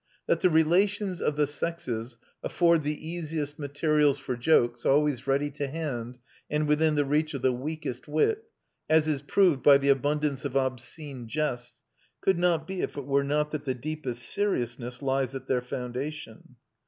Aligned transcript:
That 0.25 0.39
the 0.39 0.49
relations 0.49 1.21
of 1.21 1.35
the 1.35 1.45
sexes 1.45 2.17
afford 2.41 2.81
the 2.81 3.07
easiest 3.07 3.59
materials 3.59 4.17
for 4.17 4.35
jokes 4.35 4.83
always 4.83 5.27
ready 5.27 5.51
to 5.51 5.67
hand 5.67 6.17
and 6.49 6.67
within 6.67 6.95
the 6.95 7.05
reach 7.05 7.35
of 7.35 7.43
the 7.43 7.51
weakest 7.51 8.07
wit, 8.07 8.45
as 8.89 9.07
is 9.07 9.21
proved 9.21 9.61
by 9.61 9.77
the 9.77 9.89
abundance 9.89 10.43
of 10.43 10.57
obscene 10.57 11.27
jests, 11.27 11.83
could 12.19 12.39
not 12.39 12.65
be 12.65 12.81
if 12.81 12.97
it 12.97 13.05
were 13.05 13.23
not 13.23 13.51
that 13.51 13.65
the 13.65 13.75
deepest 13.75 14.23
seriousness 14.23 15.03
lies 15.03 15.35
at 15.35 15.45
their 15.45 15.61
foundation. 15.61 16.55